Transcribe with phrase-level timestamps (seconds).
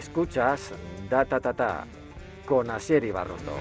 [0.00, 0.72] Escuchas
[1.10, 1.86] Data Tata
[2.46, 3.52] con Asier Ibarrondo.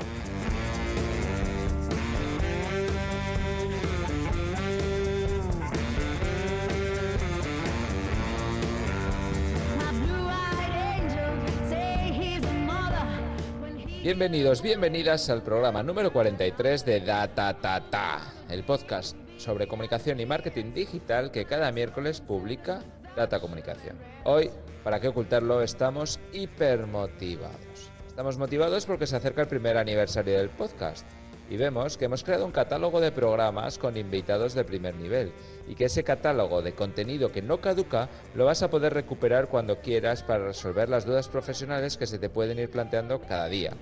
[14.01, 20.73] Bienvenidos, bienvenidas al programa número 43 de Data Tata, el podcast sobre comunicación y marketing
[20.73, 22.81] digital que cada miércoles publica
[23.15, 23.97] Data Comunicación.
[24.23, 24.49] Hoy,
[24.83, 27.91] para qué ocultarlo, estamos hipermotivados.
[28.07, 31.05] Estamos motivados porque se acerca el primer aniversario del podcast
[31.49, 35.31] y vemos que hemos creado un catálogo de programas con invitados de primer nivel
[35.67, 39.79] y que ese catálogo de contenido que no caduca lo vas a poder recuperar cuando
[39.79, 43.73] quieras para resolver las dudas profesionales que se te pueden ir planteando cada día.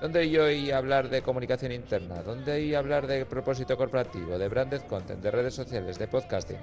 [0.00, 2.22] ¿Dónde yo a hablar de comunicación interna?
[2.22, 6.58] ¿Dónde a hablar de propósito corporativo, de branded content, de redes sociales, de podcasting?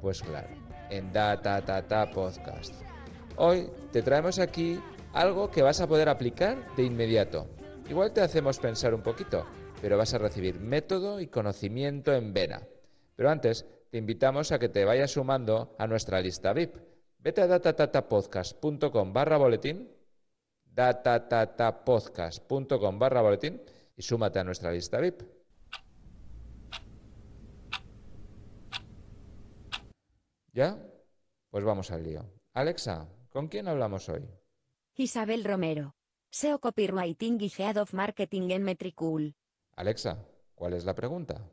[0.00, 0.48] Pues claro,
[0.90, 2.74] en Data Podcast.
[3.36, 4.80] Hoy te traemos aquí
[5.12, 7.46] algo que vas a poder aplicar de inmediato.
[7.88, 9.46] Igual te hacemos pensar un poquito,
[9.80, 12.62] pero vas a recibir método y conocimiento en vena.
[13.16, 16.76] Pero antes, te invitamos a que te vayas sumando a nuestra lista VIP.
[17.18, 19.90] Vete a datatatapodcast.com barra boletín
[20.74, 21.12] barra
[23.22, 23.62] boletín
[23.96, 25.22] y súmate a nuestra lista VIP.
[30.58, 30.76] ¿Ya?
[31.50, 32.24] Pues vamos al lío.
[32.52, 34.28] Alexa, ¿con quién hablamos hoy?
[34.96, 35.94] Isabel Romero.
[36.32, 39.36] SEO Copywriting y Head of Marketing en Metricool.
[39.76, 41.48] Alexa, ¿cuál es la pregunta?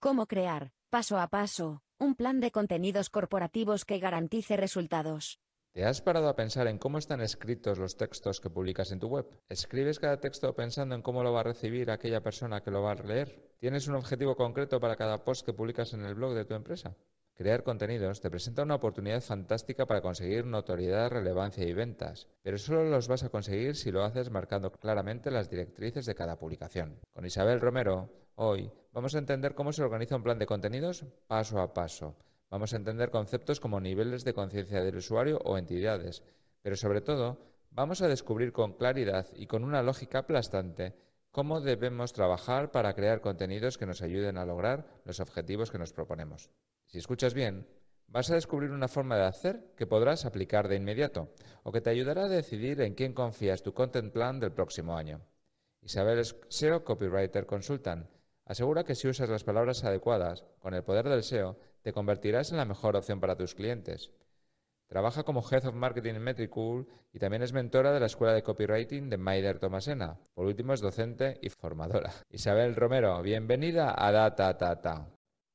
[0.00, 5.38] ¿Cómo crear, paso a paso, un plan de contenidos corporativos que garantice resultados?
[5.70, 9.06] ¿Te has parado a pensar en cómo están escritos los textos que publicas en tu
[9.06, 9.40] web?
[9.48, 12.90] ¿Escribes cada texto pensando en cómo lo va a recibir aquella persona que lo va
[12.90, 13.54] a leer?
[13.60, 16.96] ¿Tienes un objetivo concreto para cada post que publicas en el blog de tu empresa?
[17.38, 22.82] Crear contenidos te presenta una oportunidad fantástica para conseguir notoriedad, relevancia y ventas, pero solo
[22.82, 26.98] los vas a conseguir si lo haces marcando claramente las directrices de cada publicación.
[27.12, 31.60] Con Isabel Romero, hoy vamos a entender cómo se organiza un plan de contenidos paso
[31.60, 32.16] a paso
[32.50, 36.24] Vamos a entender conceptos como niveles de conciencia del usuario o entidades,
[36.62, 37.38] pero sobre todo
[37.70, 40.96] vamos a descubrir con claridad y con una lógica aplastante
[41.30, 45.92] cómo debemos trabajar para crear contenidos que nos ayuden a lograr los objetivos que nos
[45.92, 46.50] proponemos.
[46.86, 47.66] Si escuchas bien,
[48.06, 51.90] vas a descubrir una forma de hacer que podrás aplicar de inmediato o que te
[51.90, 55.20] ayudará a decidir en quién confías tu content plan del próximo año.
[55.82, 58.08] Isabel SEO Copywriter Consultant
[58.44, 62.56] asegura que si usas las palabras adecuadas, con el poder del SEO, te convertirás en
[62.56, 64.10] la mejor opción para tus clientes.
[64.88, 68.42] Trabaja como Head of Marketing en Metricool y también es mentora de la Escuela de
[68.42, 70.18] Copywriting de Maider Tomasena.
[70.32, 72.10] Por último, es docente y formadora.
[72.30, 75.10] Isabel Romero, bienvenida a Data Tata.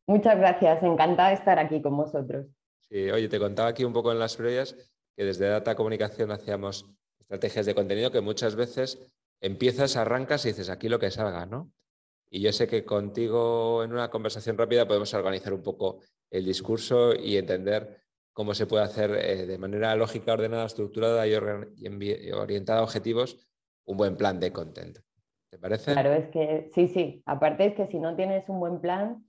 [0.05, 2.45] Muchas gracias, encantada de estar aquí con vosotros.
[2.77, 4.75] Sí, oye, te contaba aquí un poco en las previas
[5.15, 6.85] que desde Data Comunicación hacíamos
[7.17, 8.99] estrategias de contenido que muchas veces
[9.41, 11.71] empiezas, arrancas y dices aquí lo que salga, ¿no?
[12.29, 17.15] Y yo sé que contigo en una conversación rápida podemos organizar un poco el discurso
[17.15, 18.02] y entender
[18.33, 21.35] cómo se puede hacer eh, de manera lógica, ordenada, estructurada y,
[22.31, 23.47] orientada a objetivos
[23.85, 24.97] un buen plan de content.
[25.49, 25.93] ¿Te parece?
[25.93, 27.21] Claro, es que sí, sí.
[27.25, 29.25] Aparte es que si no tienes un buen plan,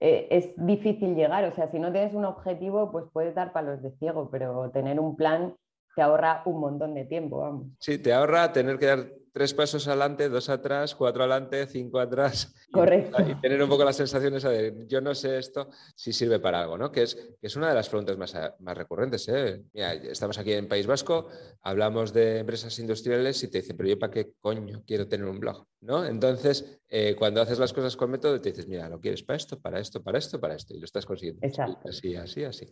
[0.00, 1.44] eh, es difícil llegar.
[1.44, 4.98] O sea, si no tienes un objetivo, pues puedes dar palos de ciego, pero tener
[4.98, 5.54] un plan
[5.94, 7.68] te ahorra un montón de tiempo, vamos.
[7.80, 12.52] Sí, te ahorra tener que dar tres pasos adelante, dos atrás, cuatro adelante, cinco atrás.
[12.72, 13.22] Correcto.
[13.22, 16.76] Y, tener un poco las sensaciones de yo no sé esto si sirve para algo,
[16.76, 16.90] ¿no?
[16.90, 19.28] Que es, que es una de las preguntas más, más recurrentes.
[19.28, 19.62] ¿eh?
[19.72, 21.28] Mira, estamos aquí en País Vasco,
[21.62, 25.38] hablamos de empresas industriales y te dicen, pero yo para qué coño quiero tener un
[25.38, 26.04] blog, ¿no?
[26.04, 29.60] Entonces, eh, cuando haces las cosas con método, te dices, mira, lo quieres para esto,
[29.60, 31.46] para esto, para esto, para esto, y lo estás consiguiendo.
[31.46, 31.88] Exacto.
[31.88, 32.68] Así, así, así.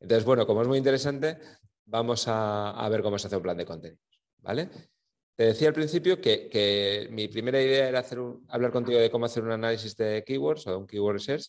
[0.00, 1.38] Entonces, bueno, como es muy interesante,
[1.84, 4.68] vamos a, a ver cómo se hace un plan de contenidos, ¿vale?
[5.38, 8.18] Te decía al principio que, mi primera idea era hacer
[8.48, 11.44] hablar contigo de cómo hacer un análisis de keywords o un keyword research,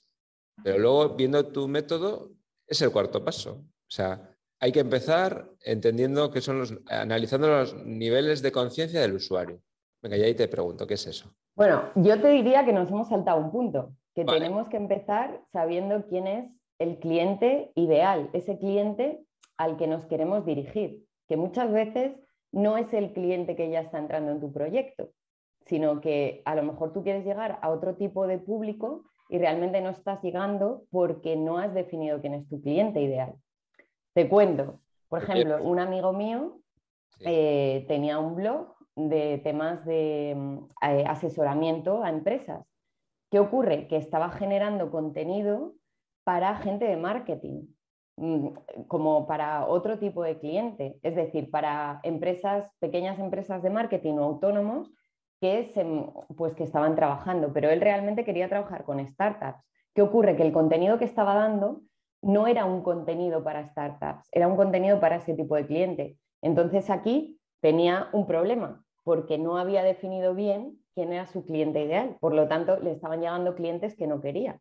[0.63, 2.29] pero luego viendo tu método
[2.67, 3.63] es el cuarto paso.
[3.63, 9.15] O sea, hay que empezar entendiendo que son los, analizando los niveles de conciencia del
[9.15, 9.59] usuario.
[10.03, 11.33] Venga, y ahí te pregunto, ¿qué es eso?
[11.55, 16.05] Bueno, yo te diría que nos hemos saltado un punto, que tenemos que empezar sabiendo
[16.05, 16.47] quién es
[16.77, 19.25] el cliente ideal, ese cliente
[19.57, 22.13] al que nos queremos dirigir, que muchas veces
[22.51, 25.09] no es el cliente que ya está entrando en tu proyecto,
[25.65, 29.81] sino que a lo mejor tú quieres llegar a otro tipo de público y realmente
[29.81, 33.35] no estás llegando porque no has definido quién es tu cliente ideal.
[34.13, 36.59] Te cuento, por ejemplo, un amigo mío
[37.21, 42.65] eh, tenía un blog de temas de mm, eh, asesoramiento a empresas.
[43.29, 43.87] ¿Qué ocurre?
[43.87, 45.73] Que estaba generando contenido
[46.23, 47.67] para gente de marketing.
[48.19, 54.15] Mm, como para otro tipo de cliente, es decir, para empresas, pequeñas empresas de marketing
[54.15, 54.91] o autónomos
[55.39, 55.71] que,
[56.37, 59.63] pues, que estaban trabajando, pero él realmente quería trabajar con startups.
[59.93, 60.35] ¿Qué ocurre?
[60.35, 61.81] Que el contenido que estaba dando
[62.21, 66.17] no era un contenido para startups, era un contenido para ese tipo de cliente.
[66.41, 72.17] Entonces aquí tenía un problema porque no había definido bien quién era su cliente ideal.
[72.19, 74.59] Por lo tanto, le estaban llegando clientes que no quería.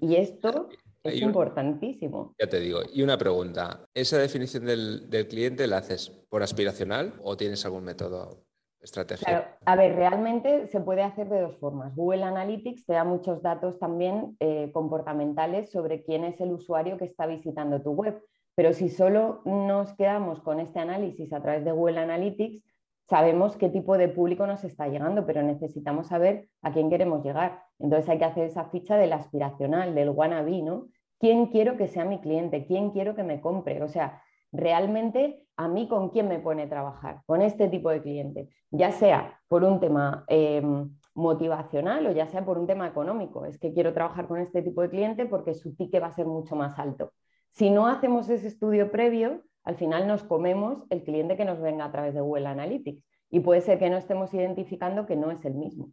[0.00, 0.68] Y esto
[1.02, 2.34] es importantísimo.
[2.38, 2.80] Ya te digo.
[2.92, 7.84] Y una pregunta, ¿esa definición del, del cliente la haces por aspiracional o tienes algún
[7.84, 8.44] método
[8.80, 9.58] estrategia?
[9.64, 11.94] a ver, realmente se puede hacer de dos formas.
[11.96, 17.06] Google Analytics te da muchos datos también eh, comportamentales sobre quién es el usuario que
[17.06, 18.22] está visitando tu web.
[18.54, 22.62] Pero si solo nos quedamos con este análisis a través de Google Analytics,
[23.08, 27.62] sabemos qué tipo de público nos está llegando, pero necesitamos saber a quién queremos llegar.
[27.78, 30.88] Entonces hay que hacer esa ficha del aspiracional, del wannabe, ¿no?
[31.18, 32.66] ¿Quién quiero que sea mi cliente?
[32.66, 33.82] ¿Quién quiero que me compre?
[33.82, 34.22] O sea,
[34.52, 38.92] realmente a mí con quién me pone a trabajar, con este tipo de cliente, ya
[38.92, 43.44] sea por un tema em, motivacional o ya sea por un tema económico.
[43.44, 46.26] Es que quiero trabajar con este tipo de cliente porque su ticket va a ser
[46.26, 47.12] mucho más alto.
[47.50, 51.86] Si no hacemos ese estudio previo, al final nos comemos el cliente que nos venga
[51.86, 55.44] a través de Google Analytics y puede ser que no estemos identificando que no es
[55.44, 55.90] el mismo.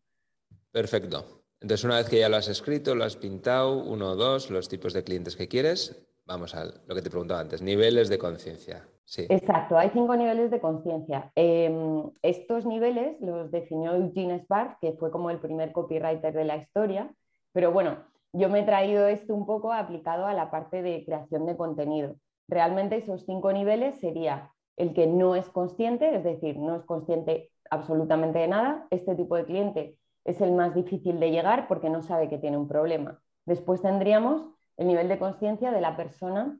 [0.71, 1.43] Perfecto.
[1.59, 4.67] Entonces, una vez que ya lo has escrito, lo has pintado, uno o dos, los
[4.67, 8.87] tipos de clientes que quieres, vamos a lo que te preguntaba antes, niveles de conciencia.
[9.05, 9.25] Sí.
[9.29, 11.31] Exacto, hay cinco niveles de conciencia.
[11.35, 16.57] Em, estos niveles los definió Eugene Spark, que fue como el primer copywriter de la
[16.57, 17.13] historia,
[17.51, 17.97] pero bueno,
[18.33, 22.15] yo me he traído esto un poco aplicado a la parte de creación de contenido.
[22.51, 27.49] Realmente esos cinco niveles sería el que no es consciente, es decir, no es consciente
[27.69, 28.87] absolutamente de nada.
[28.89, 32.57] Este tipo de cliente es el más difícil de llegar porque no sabe que tiene
[32.57, 33.21] un problema.
[33.45, 36.59] Después tendríamos el nivel de conciencia de la persona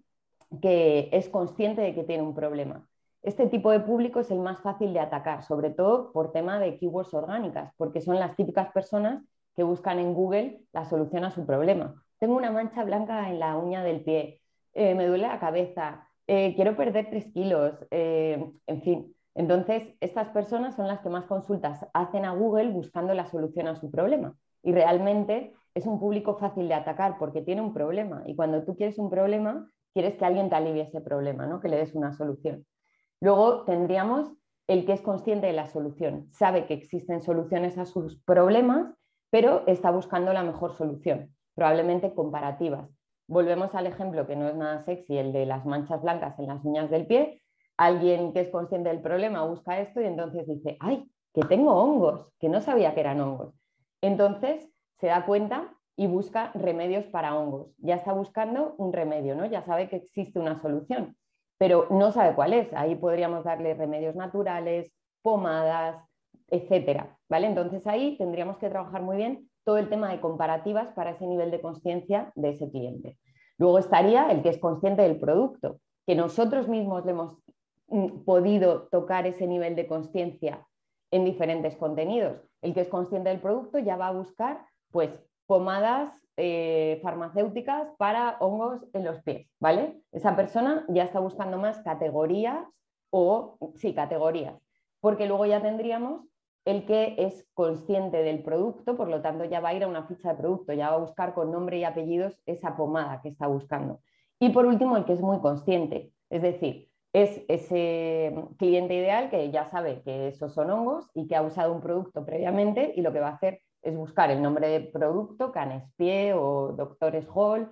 [0.62, 2.88] que es consciente de que tiene un problema.
[3.22, 6.78] Este tipo de público es el más fácil de atacar, sobre todo por tema de
[6.78, 9.26] keywords orgánicas, porque son las típicas personas
[9.58, 12.02] que buscan en Google la solución a su problema.
[12.18, 14.41] Tengo una mancha blanca en la uña del pie,
[14.74, 19.16] eh, me duele la cabeza, eh, quiero perder tres kilos, eh, en fin.
[19.36, 23.76] Entonces, estas personas son las que más consultas hacen a Google buscando la solución a
[23.76, 24.36] su problema.
[24.64, 28.76] Y realmente es un público fácil de atacar porque tiene un problema y cuando tú
[28.76, 31.60] quieres un problema, quieres que alguien te alivie ese problema, ¿no?
[31.60, 32.66] que le des una solución.
[33.22, 34.32] Luego tendríamos
[34.68, 38.94] el que es consciente de la solución, sabe que existen soluciones a sus problemas,
[39.30, 42.90] pero está buscando la mejor solución, probablemente comparativas.
[43.28, 46.64] Volvemos al ejemplo que no es nada sexy, el de las manchas blancas en las
[46.66, 47.42] uñas del pie.
[47.78, 52.28] Alguien que es consciente del problema busca esto y entonces dice, ay, que tengo hongos,
[52.40, 53.54] que no sabía que eran hongos.
[54.02, 54.70] Entonces
[55.00, 57.74] se da cuenta y busca remedios para hongos.
[57.78, 59.46] Ya está buscando un remedio, ¿no?
[59.46, 61.16] Ya sabe que existe una solución,
[61.58, 62.74] pero no sabe cuál es.
[62.74, 64.92] Ahí podríamos darle remedios naturales,
[65.22, 66.04] pomadas,
[66.48, 67.48] etcétera, ¿vale?
[67.48, 71.50] Entonces ahí tendríamos que trabajar muy bien todo el tema de comparativas para ese nivel
[71.50, 73.18] de conciencia de ese cliente.
[73.58, 77.38] Luego estaría el que es consciente del producto, que nosotros mismos le hemos
[77.88, 80.68] mm, podido tocar ese nivel de conciencia
[81.10, 82.38] en diferentes contenidos.
[82.62, 85.10] El que es consciente del producto ya va a buscar pues
[85.48, 90.02] pomadas eh, farmacéuticas para hongos en los pies, ¿vale?
[90.12, 92.68] Esa persona ya está buscando más categorías
[93.10, 94.62] o, sí, categorías,
[95.00, 96.31] porque luego ya tendríamos
[96.66, 100.04] el que es consciente del producto, por lo tanto ya va a ir a una
[100.04, 103.48] ficha de producto, ya va a buscar con nombre y apellidos esa pomada que está
[103.48, 104.00] buscando.
[104.40, 109.52] Y por último, el que es muy consciente, es decir, es ese cliente ideal que
[109.52, 113.12] ya sabe que esos son hongos y que ha usado un producto previamente y lo
[113.12, 117.70] que va a hacer es buscar el nombre de producto, Canespie o Doctores Hall,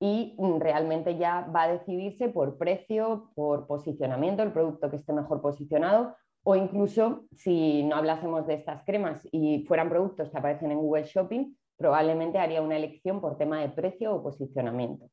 [0.00, 5.40] y realmente ya va a decidirse por precio, por posicionamiento, el producto que esté mejor
[5.40, 10.78] posicionado, o incluso si no hablásemos de estas cremas y fueran productos que aparecen en
[10.78, 15.08] Google Shopping, probablemente haría una elección por tema de precio o posicionamiento.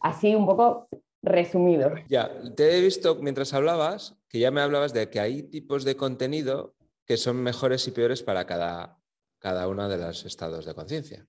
[0.00, 0.88] Así un poco
[1.22, 1.92] resumido.
[2.08, 5.96] Ya, te he visto mientras hablabas que ya me hablabas de que hay tipos de
[5.96, 8.98] contenido que son mejores y peores para cada,
[9.38, 11.26] cada uno de los estados de conciencia.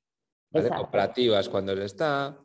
[0.51, 2.39] Cooperativas cuando él está,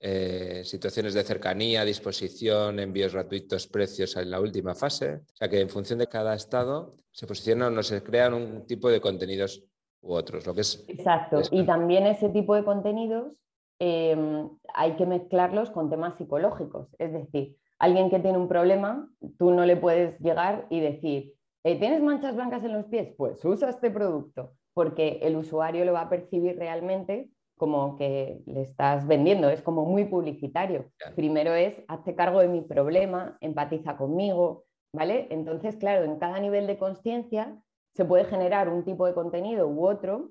[0.00, 5.14] eh, situaciones de cercanía, disposición, envíos gratuitos, precios en la última fase.
[5.14, 8.90] O sea que en función de cada estado se posicionan o se crean un tipo
[8.90, 9.64] de contenidos
[10.02, 10.46] u otros.
[10.46, 11.40] Lo que es, Exacto.
[11.50, 13.42] Y también ese tipo de contenidos
[13.78, 16.88] em, hay que mezclarlos con temas psicológicos.
[16.98, 19.08] Es decir, alguien que tiene un problema,
[19.38, 21.34] tú no le puedes llegar y decir,
[21.64, 23.14] eh, ¿tienes manchas blancas en los pies?
[23.16, 28.62] Pues usa este producto porque el usuario lo va a percibir realmente como que le
[28.62, 30.90] estás vendiendo, es como muy publicitario.
[31.14, 35.28] Primero es, hazte cargo de mi problema, empatiza conmigo, ¿vale?
[35.30, 37.56] Entonces, claro, en cada nivel de conciencia
[37.94, 40.30] se puede generar un tipo de contenido u otro,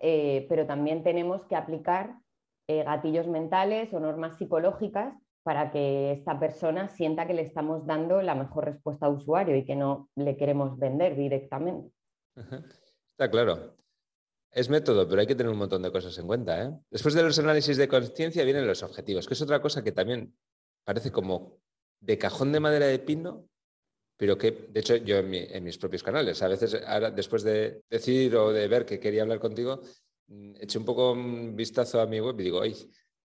[0.00, 2.16] eh, pero también tenemos que aplicar
[2.68, 8.22] eh, gatillos mentales o normas psicológicas para que esta persona sienta que le estamos dando
[8.22, 11.90] la mejor respuesta al usuario y que no le queremos vender directamente.
[12.34, 13.74] Está claro.
[14.54, 16.62] Es método, pero hay que tener un montón de cosas en cuenta.
[16.62, 16.70] ¿eh?
[16.88, 20.32] Después de los análisis de conciencia vienen los objetivos, que es otra cosa que también
[20.84, 21.58] parece como
[22.00, 23.48] de cajón de madera de pino,
[24.16, 28.36] pero que, de hecho, yo en, mis propios canales, a veces, ahora, después de decidir
[28.36, 29.80] o de ver que quería hablar contigo,
[30.28, 32.76] mm, eché un poco un vistazo a mi web y digo, ay,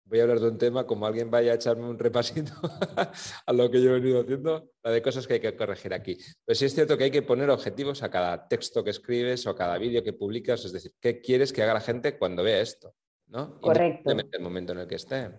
[0.06, 2.52] voy a hablar de un tema, como alguien vaya a echarme un repasito
[3.46, 6.16] a lo que yo he venido haciendo, la de cosas que hay que corregir aquí.
[6.44, 9.50] Pero sí es cierto que hay que poner objetivos a cada texto que escribes o
[9.50, 12.60] a cada vídeo que publicas, es decir, ¿qué quieres que haga la gente cuando vea
[12.60, 12.94] esto?
[13.28, 13.60] ¿no?
[13.60, 14.10] Correcto.
[14.10, 15.30] el momento en el que esté.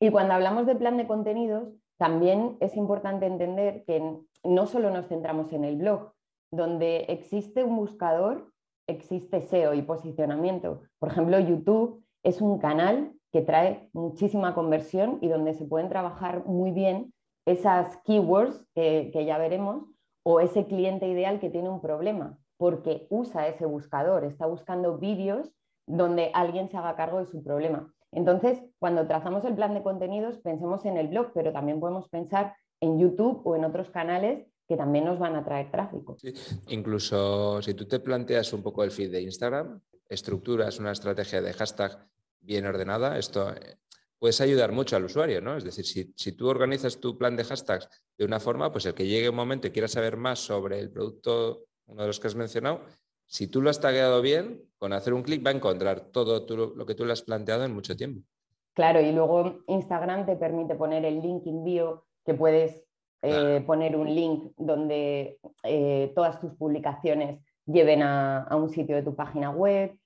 [0.00, 4.02] Y cuando hablamos de plan de contenidos, también es importante entender que
[4.42, 6.12] no solo nos centramos en el blog,
[6.50, 8.52] donde existe un buscador,
[8.86, 10.82] existe SEO y posicionamiento.
[10.98, 16.46] Por ejemplo, YouTube es un canal que trae muchísima conversión y donde se pueden trabajar
[16.46, 17.12] muy bien
[17.46, 19.86] esas keywords que, ya veremos
[20.22, 25.50] o ese cliente ideal que tiene un problema porque usa ese buscador, está buscando vídeos
[25.84, 27.92] donde alguien se haga cargo de su problema.
[28.12, 32.54] Entonces, cuando trazamos el plan de contenidos, pensemos en el blog, pero también podemos pensar
[32.80, 36.16] en YouTube o en otros canales que también nos van a traer tráfico.
[36.68, 41.52] Incluso si tú te planteas un poco el feed de Instagram, estructuras una estrategia de
[41.52, 42.13] hashtag
[42.44, 43.78] bien ordenada, esto eh,
[44.18, 45.56] puedes ayudar mucho al usuario, ¿no?
[45.56, 49.06] Es decir, si, tú organizas tu plan de hashtags de una forma, pues el que
[49.06, 52.34] llegue un momento y quiera saber más sobre el producto, uno de los que has
[52.34, 52.82] mencionado,
[53.26, 56.86] si tú lo has tagueado bien, con hacer un clic va a encontrar todo lo
[56.86, 58.22] que tú le has planteado en mucho tiempo.
[58.74, 62.84] Claro, y luego Instagram te permite poner el link en bio, que puedes
[63.22, 69.14] eh, poner un link donde eh, todas tus publicaciones lleven a, un sitio de tu
[69.14, 69.96] página web.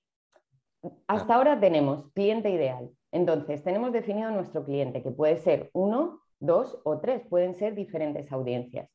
[1.06, 2.90] Hasta ahora tenemos cliente ideal.
[3.10, 8.30] Entonces, tenemos definido nuestro cliente, que puede ser uno, dos o tres, pueden ser diferentes
[8.30, 8.90] audiencias.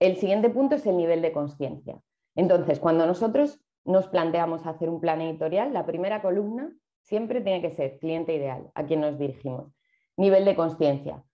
[0.00, 2.00] El siguiente punto es el nivel de conciencia.
[2.34, 7.70] Entonces, cuando nosotros nos planteamos hacer un plan editorial, la primera columna siempre tiene que
[7.70, 9.72] ser cliente ideal, a quien nos dirigimos.
[10.16, 11.24] Nivel de conciencia.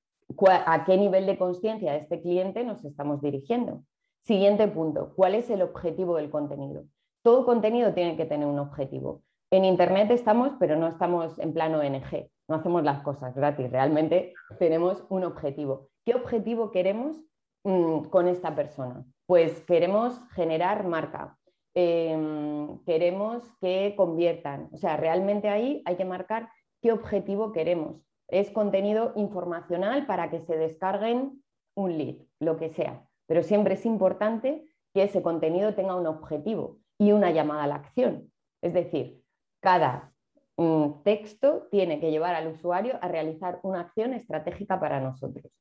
[0.67, 3.83] ¿A qué nivel de conciencia de este cliente nos estamos dirigiendo?
[4.23, 6.85] Siguiente punto, ¿cuál es el objetivo del contenido?
[7.23, 9.23] Todo contenido tiene que tener un objetivo.
[9.53, 14.33] En Internet estamos, pero no estamos en plano ONG, no hacemos las cosas gratis, realmente
[14.61, 15.89] tenemos un objetivo.
[16.05, 17.21] ¿Qué objetivo queremos
[17.65, 19.05] mm, con esta persona?
[19.27, 21.37] Pues queremos generar marca,
[21.75, 26.49] em, queremos que conviertan, o sea, realmente ahí hay que marcar
[26.81, 28.07] qué objetivo queremos.
[28.29, 31.43] Es contenido informacional para que se descarguen
[31.75, 34.65] un lead, lo que sea, pero siempre es importante
[34.95, 38.31] que ese contenido tenga un objetivo y una llamada a la acción.
[38.63, 39.20] Es decir,
[39.61, 40.13] cada
[40.57, 45.53] mm, texto tiene que llevar al usuario a realizar una acción estratégica para nosotros.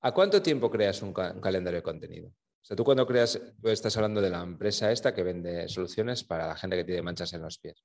[0.00, 2.28] ¿A cuánto tiempo creas un, calendario de contenido?
[2.28, 6.24] O sea, tú cuando creas, tú estás hablando de la empresa esta que vende soluciones
[6.24, 7.84] para la gente que tiene manchas en los pies.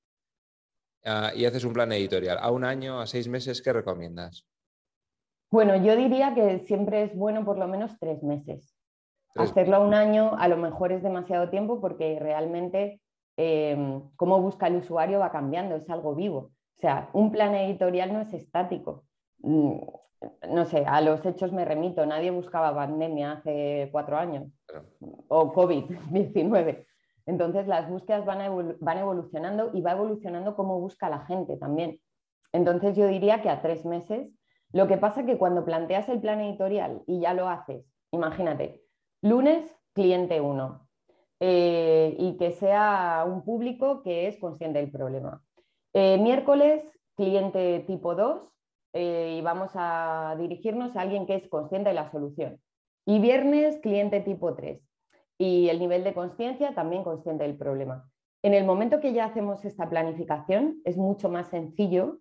[1.06, 2.38] Ah, y haces un plan editorial.
[2.42, 4.48] ¿A un año, a seis meses, qué recomiendas?
[5.50, 8.76] Bueno, yo diría que siempre es bueno por lo menos tres meses.
[9.36, 13.00] Hacerlo a un año a lo mejor es demasiado tiempo porque realmente
[13.38, 16.38] Em, cómo busca el usuario va cambiando, es algo vivo.
[16.40, 19.06] O sea, un plan editorial no es estático.
[19.40, 19.78] Mm,
[20.50, 24.52] no sé, a los hechos me remito, nadie buscaba pandemia hace cuatro años
[25.28, 26.86] o COVID-19.
[27.28, 32.00] Entonces las búsquedas van, van evolucionando y va evolucionando cómo busca la gente también.
[32.54, 34.34] Entonces yo diría que a tres meses.
[34.74, 38.84] Lo que pasa que cuando planteas el plan editorial y ya lo haces, imagínate,
[39.22, 39.64] lunes,
[39.94, 40.87] cliente 1,
[41.40, 45.42] eh, y que sea un público que es consciente del problema.
[45.94, 46.84] Eh, miércoles,
[47.16, 48.50] cliente tipo 2
[48.94, 52.60] eh, y vamos a dirigirnos a alguien que es consciente de la solución.
[53.06, 54.82] Y viernes, cliente tipo 3
[55.38, 58.10] y el nivel de conciencia también consciente del problema.
[58.44, 62.20] En el momento que ya hacemos esta planificación, es mucho más sencillo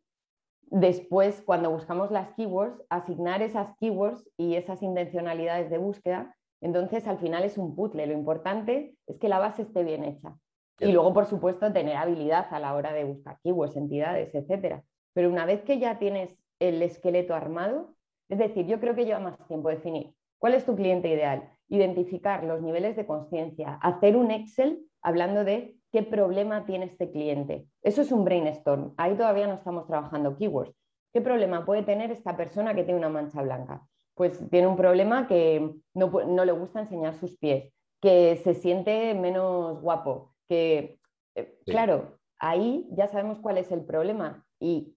[0.68, 7.18] después, cuando buscamos las keywords, asignar esas keywords y esas intencionalidades de búsqueda entonces, al
[7.18, 8.06] final es un puzzle.
[8.06, 10.36] Lo importante es que la base esté bien hecha.
[10.78, 14.82] Y luego, por supuesto, tener habilidad a la hora de buscar keywords, entidades, etc.
[15.14, 17.94] Pero una vez que ya tienes el esqueleto armado,
[18.28, 22.44] es decir, yo creo que lleva más tiempo definir cuál es tu cliente ideal, identificar
[22.44, 27.66] los niveles de conciencia, hacer un Excel hablando de qué problema tiene este cliente.
[27.82, 28.92] Eso es un brainstorm.
[28.96, 30.74] Ahí todavía no estamos trabajando keywords.
[31.12, 33.86] ¿Qué problema puede tener esta persona que tiene una mancha blanca?
[34.16, 37.70] Pues tiene un problema que no, le gusta enseñar sus pies,
[38.00, 40.98] que se siente menos guapo, que,
[41.34, 44.96] eh, claro, ahí ya sabemos cuál es el problema y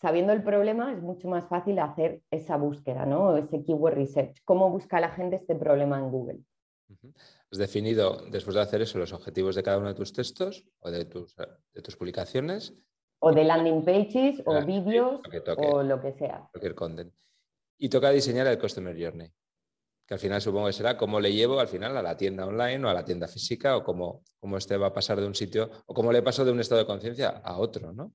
[0.00, 3.36] sabiendo el problema es mucho más fácil hacer esa búsqueda, ¿no?
[3.36, 4.36] Ese keyword research.
[4.44, 6.38] ¿Cómo busca la gente este problema en Google?
[7.50, 10.92] Has definido, después de hacer eso, los objetivos de cada uno de tus textos o
[10.92, 12.72] de tus, de tus publicaciones.
[13.18, 15.20] O de landing pages o vídeos
[15.56, 16.48] o lo que sea.
[16.52, 17.12] Cualquier content.
[17.80, 19.28] Y toca diseñar el Customer Journey,
[20.06, 22.84] que al final supongo que será cómo le llevo al final a la tienda online
[22.84, 25.68] o a la tienda física o cómo, cómo este va a pasar de un sitio
[25.86, 28.12] o cómo le paso de un estado de conciencia a otro, ¿no?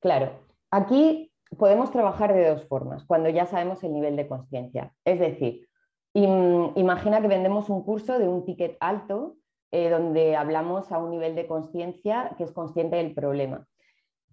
[0.00, 0.40] Claro,
[0.72, 4.94] Aquí podemos trabajar de dos formas, cuando ya sabemos el nivel de conciencia.
[5.04, 5.68] Es decir,
[6.14, 9.36] imagina que vendemos un curso de un ticket alto
[9.70, 13.66] eh, donde hablamos a un nivel de conciencia que es consciente del problema.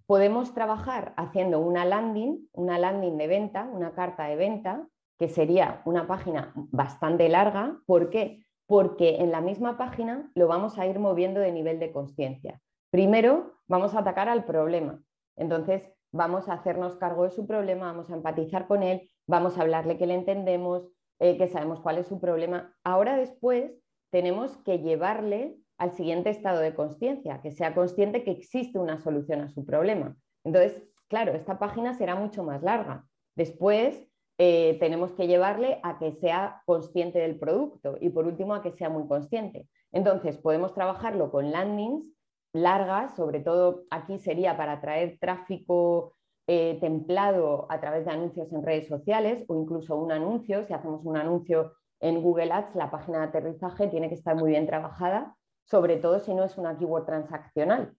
[0.10, 4.88] Podemos trabajar haciendo una landing, una landing de venta, una carta de venta,
[5.20, 7.78] que sería una página bastante larga.
[7.86, 8.44] ¿Por qué?
[8.66, 12.60] Porque en la misma página lo vamos a ir moviendo de nivel de conciencia.
[12.90, 15.00] Primero vamos a atacar al problema.
[15.36, 19.62] Entonces, vamos a hacernos cargo de su problema, vamos a empatizar con él, vamos a
[19.62, 20.90] hablarle que le entendemos,
[21.20, 22.76] eh, que sabemos cuál es su problema.
[22.84, 28.78] Ahora después tenemos que llevarle al siguiente estado de conciencia, que sea consciente que existe
[28.78, 30.16] una solución a su problema.
[30.44, 33.06] Entonces, claro, esta página será mucho más larga.
[33.36, 34.08] Después
[34.38, 38.74] eh, tenemos que llevarle a que sea consciente del producto y por último a que
[38.74, 39.68] sea muy consciente.
[39.92, 42.06] Entonces, podemos trabajarlo con landings
[42.54, 46.14] largas, sobre todo aquí sería para atraer tráfico
[46.48, 51.06] eh, templado a través de anuncios en redes sociales o incluso un anuncio, si hacemos
[51.06, 55.36] un anuncio en Google Ads, la página de aterrizaje tiene que estar muy bien trabajada,
[55.70, 57.94] sobre todo si no es una keyword transaccional.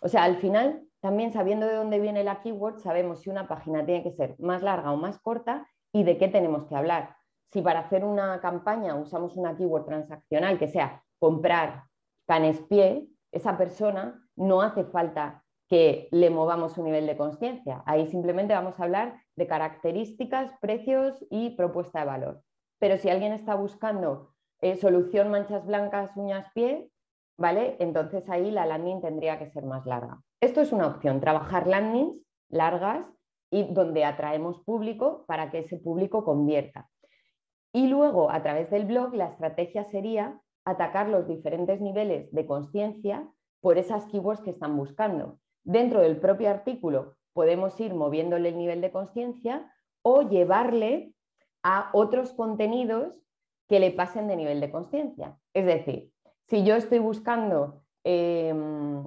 [0.00, 3.84] O sea, al final, también sabiendo de dónde viene la keyword, sabemos si una página
[3.84, 7.16] tiene que ser más larga o más corta y de qué tenemos que hablar.
[7.52, 11.84] Si para hacer una campaña usamos una keyword transaccional que sea comprar
[12.26, 17.82] canes pie, esa persona no hace falta que le movamos su nivel de conciencia.
[17.86, 22.42] Ahí simplemente vamos a hablar de características, precios y propuesta de valor.
[22.78, 26.91] Pero si alguien está buscando eh, solución manchas blancas, uñas, pie,
[27.42, 27.74] ¿vale?
[27.80, 30.22] Entonces ahí la landing tendría que ser más larga.
[30.40, 33.04] Esto es una opción, trabajar landings largas
[33.50, 36.88] y donde atraemos público para que ese público convierta.
[37.72, 43.28] Y luego, a través del blog, la estrategia sería atacar los diferentes niveles de conciencia
[43.60, 45.40] por esas keywords que están buscando.
[45.64, 49.68] Dentro del propio artículo podemos ir moviéndole el nivel de conciencia
[50.02, 51.12] o llevarle
[51.64, 53.14] a otros contenidos
[53.68, 55.36] que le pasen de nivel de conciencia.
[55.54, 56.12] Es decir,
[56.48, 59.04] si yo estoy buscando, em,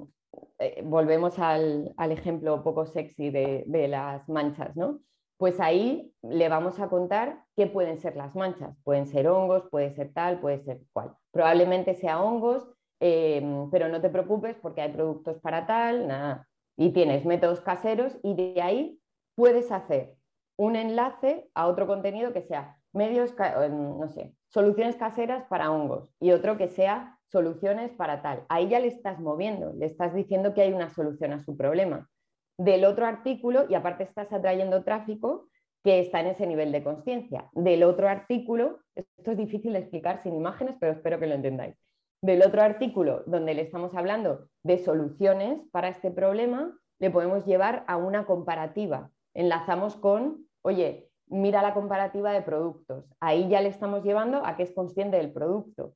[0.59, 4.99] eh, volvemos al, ejemplo poco sexy de, de las manchas, ¿no?
[5.37, 8.77] pues ahí le vamos a contar qué pueden ser las manchas.
[8.83, 11.15] Pueden ser hongos, puede ser tal, puede ser cual.
[11.31, 12.67] Probablemente sea hongos,
[12.99, 16.47] em, pero no te preocupes porque hay productos para tal, nada.
[16.77, 18.99] Y tienes métodos caseros y de ahí
[19.35, 20.15] puedes hacer
[20.57, 26.09] un enlace a otro contenido que sea medios, em, no sé, soluciones caseras para hongos
[26.21, 28.45] y otro que sea soluciones para tal.
[28.49, 32.09] Ahí ya le estás moviendo, le estás diciendo que hay una solución a su problema
[32.57, 35.49] del otro artículo y aparte estás atrayendo tráfico
[35.83, 37.49] que está en ese nivel de conciencia.
[37.53, 41.75] Del otro artículo, esto es difícil de explicar sin imágenes, pero espero que lo entendáis.
[42.21, 47.83] Del otro artículo donde le estamos hablando de soluciones para este problema, le podemos llevar
[47.87, 49.11] a una comparativa.
[49.35, 53.05] Enlazamos con, oye, mira la comparativa de productos.
[53.19, 55.93] Ahí ya le estamos llevando a que es consciente del producto.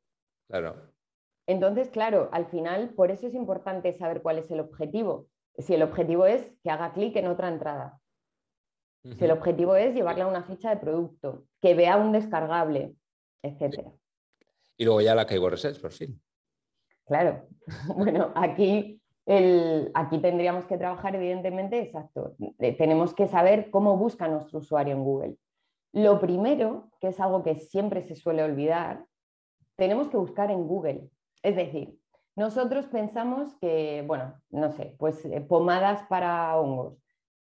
[0.50, 0.76] Claro.
[1.50, 5.26] Entonces, claro, al final, por eso es importante saber cuál es el objetivo,
[5.58, 8.00] si el objetivo es que haga clic en otra entrada.
[9.18, 12.94] Si el objetivo es llevarle a una ficha de producto, que vea un descargable,
[13.42, 13.80] etc.
[14.78, 16.22] Y luego ya la Keyword Research, por fin.
[17.08, 17.48] Claro.
[17.98, 19.02] bueno, aquí,
[19.96, 22.36] aquí tendríamos que trabajar, evidentemente, exacto.
[22.78, 25.36] Tenemos que saber cómo busca nuestro usuario en Google.
[25.94, 29.04] Lo primero, que es algo que siempre se suele olvidar,
[29.78, 31.10] tenemos que buscar en Google.
[31.42, 31.98] Es decir,
[32.36, 36.98] nosotros pensamos que, bueno, no sé, pues eh, pomadas para hongos,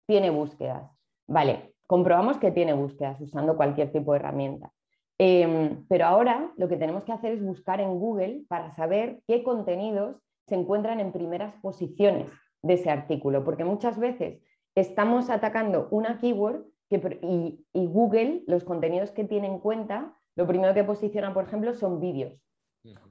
[0.06, 0.90] tiene búsquedas.
[1.26, 4.72] Vale, comprobamos que tiene búsquedas usando cualquier tipo de herramienta.
[5.18, 9.42] Em, pero ahora lo que tenemos que hacer es buscar en Google para saber qué
[9.42, 12.30] contenidos se encuentran en primeras posiciones
[12.62, 14.40] de ese artículo, porque muchas veces
[14.74, 20.72] estamos atacando una keyword y, y Google, los contenidos que tiene en cuenta, lo primero
[20.72, 22.40] que posiciona, por ejemplo, son vídeos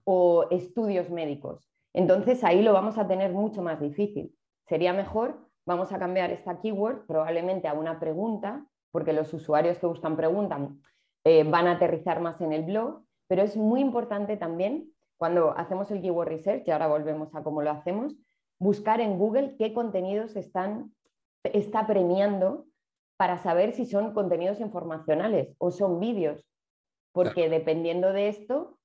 [0.03, 1.67] o estudios médicos.
[1.93, 4.35] Entonces ahí lo vamos a tener mucho más difícil.
[4.67, 9.87] Sería mejor, vamos a cambiar esta keyword probablemente a una pregunta, porque los usuarios que
[9.87, 10.81] buscan preguntan
[11.23, 15.89] eh, van a aterrizar más en el blog, pero es muy importante también cuando hacemos
[15.91, 18.15] el keyword research, y ahora volvemos a cómo lo hacemos,
[18.59, 20.93] buscar en Google qué contenidos están,
[21.43, 22.65] está premiando
[23.17, 26.45] para saber si son contenidos informacionales o son vídeos,
[27.11, 28.76] porque dependiendo de esto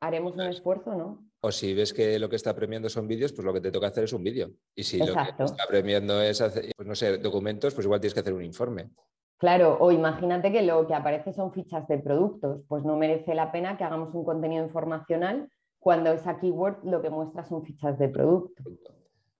[0.00, 1.28] haremos un esfuerzo, ¿no?
[1.40, 3.88] O si ves que lo que está premiando son vídeos, pues lo que te toca
[3.88, 4.50] hacer es un vídeo.
[4.74, 6.42] Y si lo que está premiando es,
[6.76, 8.90] pues no sé, documentos, pues igual tienes que hacer un informe.
[9.38, 13.52] Claro, o imagínate que lo que aparece son fichas de productos, pues no merece la
[13.52, 18.08] pena que hagamos un contenido informacional cuando esa keyword lo que muestra son fichas de
[18.08, 18.64] producto.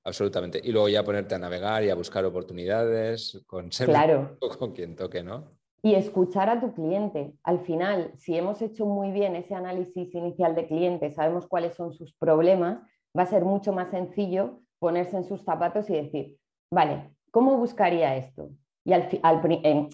[0.04, 0.60] Absolutamente.
[0.62, 4.38] Y luego ya ponerte a navegar y a buscar oportunidades con ser claro.
[4.58, 5.57] con quien toque, ¿no?
[5.82, 7.34] Y escuchar a tu cliente.
[7.44, 11.92] Al final, si hemos hecho muy bien ese análisis inicial de cliente, sabemos cuáles son
[11.92, 12.80] sus problemas,
[13.16, 16.38] va a ser mucho más sencillo ponerse en sus zapatos y decir,
[16.70, 18.50] vale, ¿cómo buscaría esto?
[18.84, 19.40] Y al, al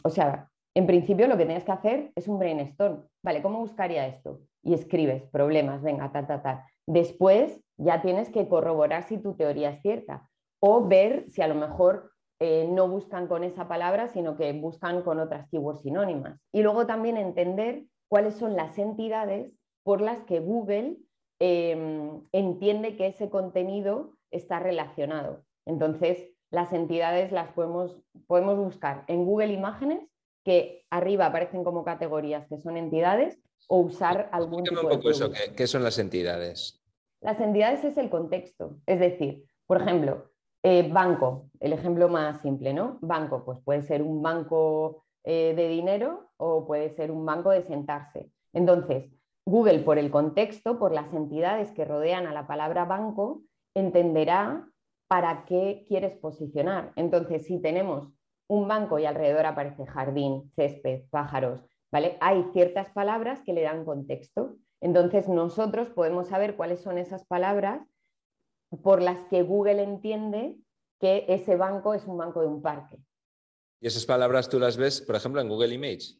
[0.05, 3.07] o sea, en principio lo que tienes que hacer es un brainstorm.
[3.23, 4.41] Vale, ¿cómo buscaría esto?
[4.63, 6.67] Y escribes problemas, venga, ta, ta, ta.
[6.87, 10.29] Después ya tienes que corroborar si tu teoría es cierta
[10.61, 15.03] o ver si a lo mejor eh, no buscan con esa palabra, sino que buscan
[15.03, 16.41] con otras keywords sinónimas.
[16.53, 20.97] Y luego también entender cuáles son las entidades por las que Google
[21.39, 25.45] em, entiende que ese contenido está relacionado.
[25.67, 30.09] Entonces, las entidades las podemos, podemos buscar en Google Imágenes,
[30.45, 35.31] que arriba aparecen como categorías que son entidades, o usar algún tipo un poco eso,
[35.57, 36.83] ¿qué son las entidades?
[37.21, 40.31] Las entidades es el contexto, es decir, por ejemplo,
[40.67, 42.97] eh, banco, el ejemplo más simple, ¿no?
[43.03, 47.63] Banco, pues puede ser un banco eh, de dinero o puede ser un banco de
[47.65, 48.31] sentarse.
[48.55, 49.13] Entonces,
[49.45, 53.43] Google, por el contexto, por las entidades que rodean a la palabra banco,
[53.75, 54.67] entenderá
[55.07, 56.93] para qué quieres posicionar.
[56.97, 58.11] Entonces, si tenemos
[58.49, 61.61] un banco y alrededor aparece jardín, césped, pájaros,
[61.93, 62.17] ¿vale?
[62.23, 64.57] Hay ciertas palabras que le dan contexto.
[64.81, 67.87] Entonces nosotros podemos saber cuáles son esas palabras
[68.83, 70.57] por las que Google entiende
[71.01, 72.99] que ese banco es un banco de un parque.
[73.81, 76.19] ¿Y esas palabras tú las ves, por ejemplo, en Google Image?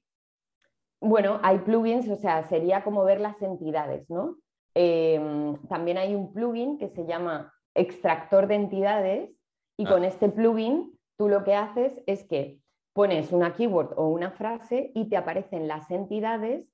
[1.01, 4.39] Bueno, hay plugins, o sea, sería como ver las entidades, ¿no?
[4.75, 9.31] Em, también hay un plugin que se llama extractor de entidades
[9.79, 9.91] y ah.
[9.91, 12.61] con este plugin tú lo que haces es que
[12.93, 16.67] pones una keyword o una frase y te aparecen las entidades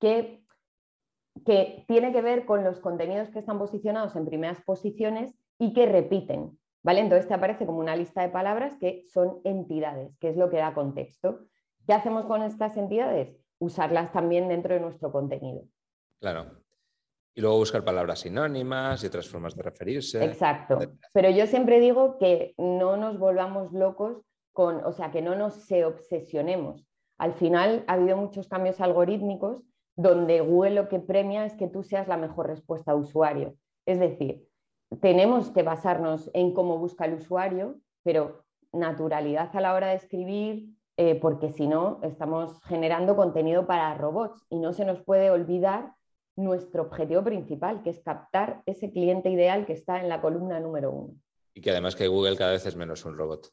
[0.00, 0.42] que
[1.44, 5.86] que tiene que ver con los contenidos que están posicionados en primeras posiciones y que
[5.86, 6.58] repiten.
[6.82, 7.00] ¿vale?
[7.00, 10.58] Entonces te aparece como una lista de palabras que son entidades, que es lo que
[10.58, 11.40] da contexto.
[11.86, 13.36] ¿Qué hacemos con estas entidades?
[13.58, 15.64] Usarlas también dentro de nuestro contenido.
[16.20, 16.62] Claro.
[17.34, 20.24] Y luego buscar palabras sinónimas y otras formas de referirse.
[20.24, 20.78] Exacto.
[21.12, 24.22] Pero yo siempre digo que no nos volvamos locos
[24.52, 26.84] con, o sea, que no nos se obsesionemos.
[27.16, 29.62] Al final ha habido muchos cambios algorítmicos
[29.98, 33.56] donde Google lo que premia es que tú seas la mejor respuesta a usuario.
[33.84, 34.48] Es decir,
[35.00, 40.68] tenemos que basarnos en cómo busca el usuario, pero naturalidad a la hora de escribir,
[40.96, 45.94] eh, porque si no, estamos generando contenido para robots y no se nos puede olvidar
[46.36, 50.92] nuestro objetivo principal, que es captar ese cliente ideal que está en la columna número
[50.92, 51.14] uno.
[51.54, 53.48] Y que además que Google cada vez es menos un robot.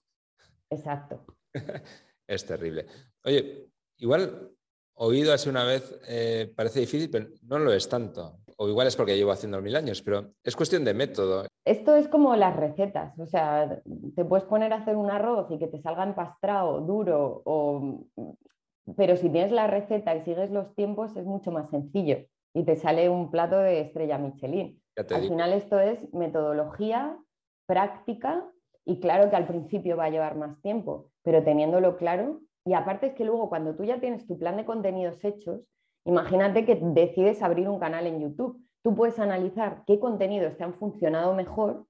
[0.69, 1.25] Exacto.
[2.27, 2.85] es terrible.
[3.23, 4.54] Oye, igual
[4.95, 8.37] oído así una vez eh, parece difícil, pero no lo es tanto.
[8.57, 11.45] O igual es porque llevo haciendo mil años, pero es cuestión de método.
[11.65, 13.81] Esto es como las recetas, o sea,
[14.15, 18.05] te puedes poner a hacer un arroz y que te salga empastrado, duro, o...
[18.95, 22.19] pero si tienes la receta y sigues los tiempos es mucho más sencillo
[22.53, 24.81] y te sale un plato de estrella Michelin.
[24.95, 27.17] Al final esto es metodología,
[27.65, 28.45] práctica
[28.85, 33.07] y claro que al principio va a llevar más tiempo, pero teniéndolo claro y aparte
[33.07, 35.61] es que luego cuando tú ya tienes tu plan de contenidos hechos,
[36.03, 38.59] imagínate que decides abrir un canal en YouTube.
[38.83, 41.85] Tú puedes analizar qué contenidos te han funcionado mejor,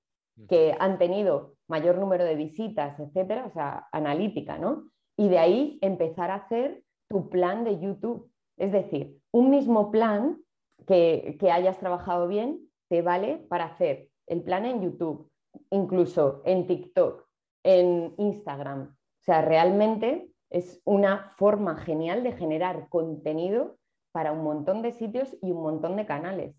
[0.49, 4.89] que han tenido mayor número de visitas, etcétera, o sea, analítica, ¿no?
[5.17, 8.29] Y de ahí empezar a hacer tu plan de YouTube.
[8.57, 10.41] Es decir, un mismo plan
[10.85, 15.31] que, que hayas trabajado bien te vale para hacer el plan en YouTube,
[15.69, 17.25] incluso en TikTok,
[17.63, 18.89] en Instagram.
[18.91, 23.77] O sea, realmente es una forma genial de generar contenido
[24.13, 26.55] para un montón de sitios y un montón de canales.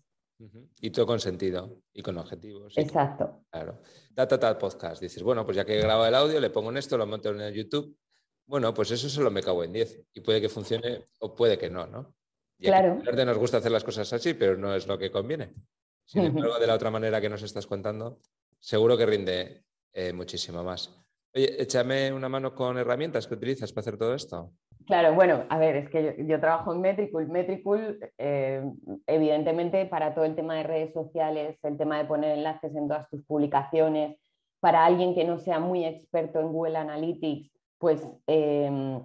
[0.79, 2.77] Y todo con sentido y con objetivos.
[2.77, 3.43] Exacto.
[3.49, 3.81] Claro.
[4.11, 5.01] Data tal podcast.
[5.01, 7.29] Dices, bueno, pues ya que he grabado el audio, le pongo en esto, lo monto
[7.31, 7.97] en el YouTube.
[8.45, 10.03] Bueno, pues eso solo me cago en 10.
[10.13, 12.13] Y puede que funcione o puede que no, ¿no?
[12.59, 13.01] Y claro.
[13.03, 15.55] A nos gusta hacer las cosas así, pero no es lo que conviene.
[16.05, 18.19] Sin embargo, de la otra manera que nos estás contando,
[18.59, 20.95] seguro que rinde eh, muchísimo más.
[21.37, 24.53] Oye, échame una mano con herramientas que utilizas para hacer todo esto.
[24.87, 27.27] Claro, bueno, a ver, es que yo, trabajo en Metricool.
[27.27, 28.63] Metricool, eh,
[29.05, 33.07] evidentemente, para todo el tema de redes sociales, el tema de poner enlaces en todas
[33.11, 34.17] tus publicaciones,
[34.59, 38.99] para alguien que no sea muy experto en Google Analytics, pues eh,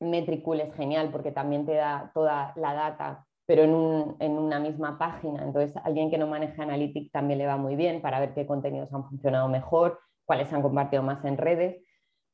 [0.00, 5.42] Metricool es genial porque también te da toda la data, pero en, una misma página.
[5.42, 8.90] Entonces, alguien que no maneja Analytics también le va muy bien para ver qué contenidos
[8.94, 11.82] han funcionado mejor, cuáles han compartido más en redes.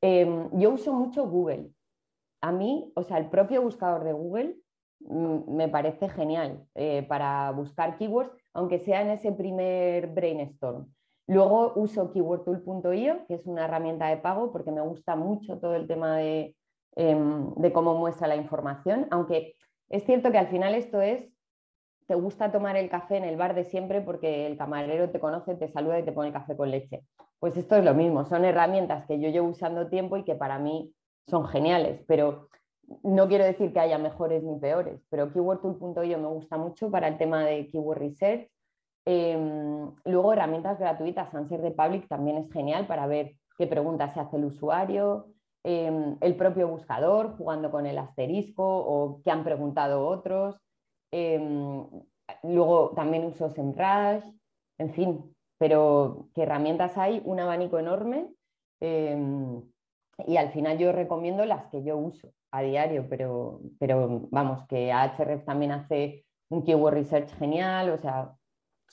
[0.01, 1.71] Eh, yo uso mucho Google
[2.41, 4.57] a mí, o sea, el propio buscador de Google
[4.99, 10.91] mm, me parece genial eh, para buscar keywords, aunque sea en ese primer brainstorm.
[11.27, 15.87] Luego uso keywordtool.io, que es una herramienta de pago, porque me gusta mucho todo el
[15.87, 16.55] tema de,
[16.95, 19.55] em, de cómo muestra la información, aunque
[19.89, 21.31] es cierto que al final esto es,
[22.11, 25.55] te gusta tomar el café en el bar de siempre porque el camarero te conoce,
[25.55, 27.05] te saluda y te pone café con leche.
[27.39, 30.59] Pues esto es lo mismo, son herramientas que yo llevo usando tiempo y que para
[30.59, 30.93] mí
[31.29, 32.49] son geniales, pero
[33.03, 37.17] no quiero decir que haya mejores ni peores, pero keywordtool.io me gusta mucho para el
[37.17, 38.51] tema de keyword research.
[39.05, 44.19] Em, luego herramientas gratuitas, Answer de Public también es genial para ver qué preguntas se
[44.19, 45.27] hace el usuario,
[45.63, 50.57] em, el propio buscador jugando con el asterisco o qué han preguntado otros.
[51.11, 51.85] Em,
[52.43, 54.23] luego también uso SEMrush,
[54.77, 58.29] en fin, pero qué herramientas hay, un abanico enorme
[60.27, 64.91] y al final yo recomiendo las que yo uso a diario, pero, pero vamos, que
[64.91, 68.33] Ahrefs también hace un keyword research genial, o sea,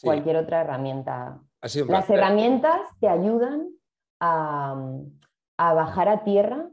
[0.00, 1.40] cualquier otra herramienta.
[1.88, 3.68] Las herramientas te ayudan
[4.20, 4.81] a,
[5.57, 6.68] a bajar a tierra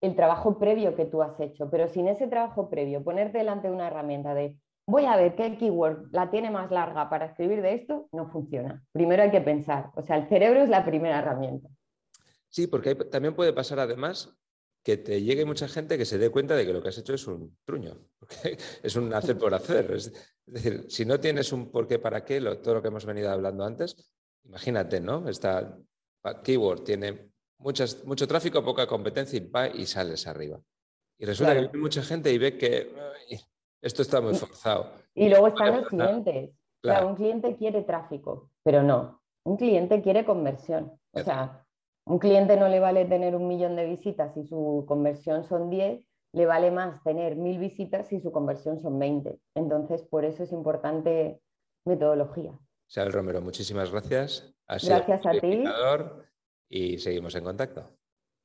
[0.00, 3.74] el trabajo previo que tú has hecho, pero sin ese trabajo previo, ponerte delante de
[3.74, 4.56] una herramienta de
[4.88, 8.82] voy a ver qué keyword la tiene más larga para escribir de esto, no funciona.
[8.92, 11.68] Primero hay que pensar, o sea, el cerebro es la primera herramienta.
[12.48, 14.34] Sí, porque también puede pasar además
[14.82, 17.12] que te llegue mucha gente que se dé cuenta de que lo que has hecho
[17.12, 19.90] es un truño, porque es un hacer por hacer.
[19.92, 20.10] Es,
[20.46, 23.64] decir, si no tienes un por qué, para qué, todo lo que hemos venido hablando
[23.64, 24.10] antes,
[24.44, 25.28] imagínate, ¿no?
[25.28, 25.78] Esta
[26.42, 30.58] keyword tiene muchas, mucho tráfico, poca competencia y va y sales arriba.
[31.18, 32.90] Y resulta que hay mucha gente y ve que
[33.82, 34.92] esto está muy forzado.
[35.14, 36.50] Y luego están los clientes.
[36.80, 37.08] Claro.
[37.08, 39.20] un cliente quiere tráfico, pero no.
[39.44, 40.92] Un cliente quiere conversión.
[41.12, 41.66] O sea,
[42.06, 46.06] un cliente no le vale tener un millón de visitas si su conversión son 10,
[46.32, 49.38] le vale más tener mil visitas si su conversión son 20.
[49.54, 51.40] Entonces, por eso es importante
[51.84, 52.58] metodología.
[52.88, 54.54] Isabel Romero, muchísimas gracias.
[54.66, 55.64] gracias a ti.
[56.70, 57.90] Y seguimos en contacto.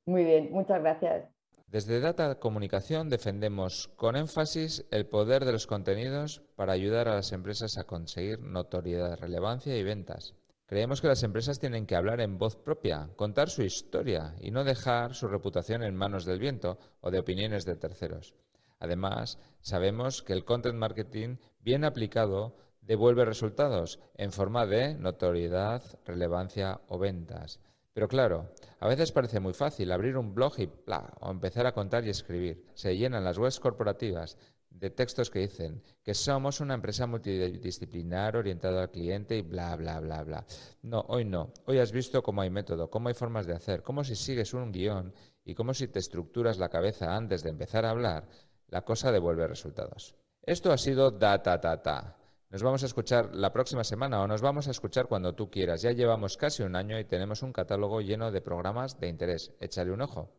[0.05, 1.29] Muy bien, muchas gracias.
[1.73, 7.31] Desde Data Comunicación defendemos con énfasis el poder de los contenidos para ayudar a las
[7.31, 10.35] empresas a conseguir notoriedad, relevancia y ventas.
[10.67, 14.63] Creemos que las empresas tienen que hablar en voz propia, contar su historia y no
[14.63, 18.35] dejar su reputación en manos del viento o de opiniones de terceros.
[18.77, 26.81] Además, sabemos que el content marketing bien aplicado devuelve resultados en forma de notoriedad, relevancia
[26.87, 27.59] o ventas.
[27.93, 31.73] Pero claro, a veces parece muy fácil abrir un blog y bla, o empezar a
[31.73, 32.65] contar y escribir.
[32.73, 34.37] Se llenan las webs corporativas
[34.71, 39.99] de textos que dicen que somos una empresa multidisciplinar orientada al cliente y bla, bla,
[39.99, 40.45] bla, bla.
[40.81, 41.53] No, hoy no.
[41.65, 44.71] Hoy has visto cómo hay método, cómo hay formas de hacer, cómo si sigues un
[44.71, 45.13] guion
[45.45, 48.27] y cómo si te estructuras la cabeza antes de empezar a hablar,
[48.69, 50.15] la cosa devuelve resultados.
[50.41, 52.17] Esto ha sido Data Tata.
[52.53, 55.81] Nos vamos a escuchar la próxima semana o nos vamos a escuchar cuando tú quieras.
[55.81, 59.51] Ya llevamos casi un año y tenemos un catálogo lleno de programas de interés.
[59.59, 60.29] Échale un ojo.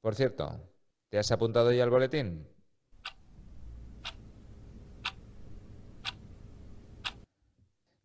[0.00, 0.70] Por cierto,
[1.08, 2.46] ¿te has apuntado ya al boletín?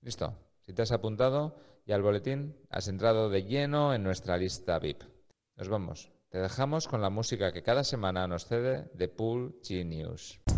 [0.01, 0.34] Listo.
[0.65, 1.55] Si te has apuntado
[1.86, 5.03] y al boletín has entrado de lleno en nuestra lista VIP.
[5.58, 6.12] Nos vamos.
[6.29, 10.41] Te dejamos con la música que cada semana nos cede de Pool Genius.
[10.41, 10.48] sinking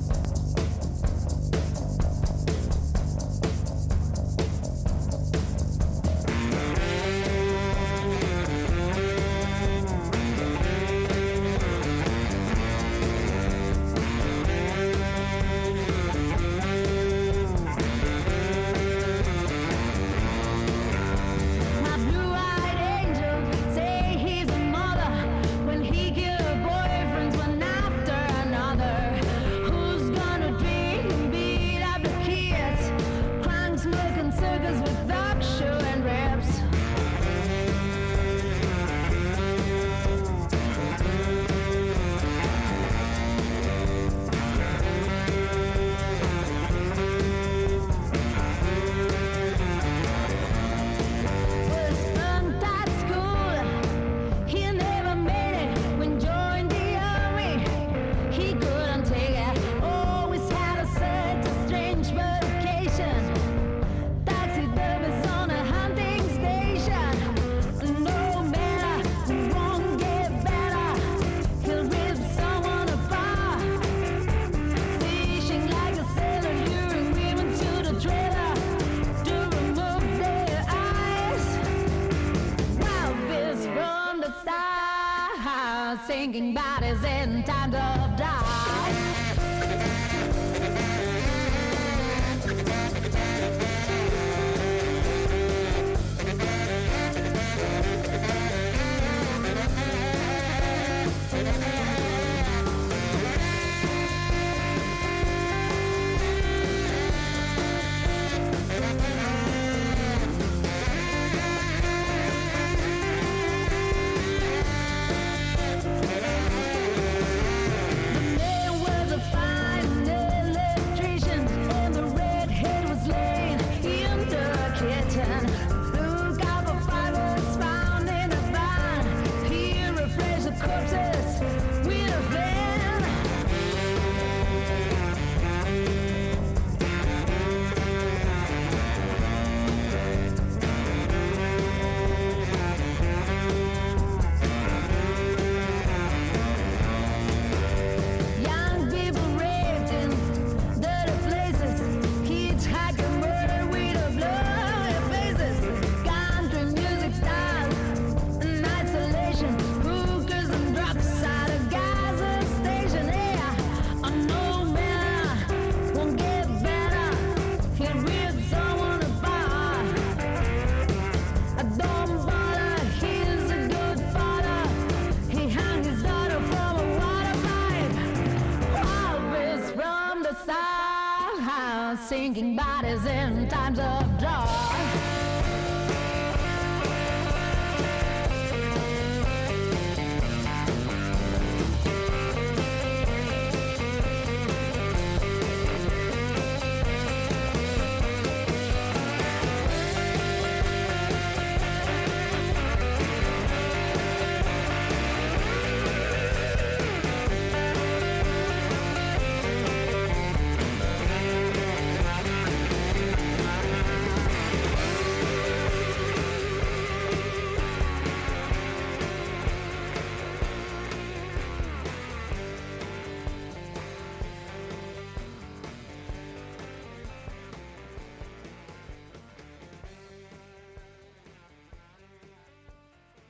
[182.21, 184.50] sinking bodies in times of joy.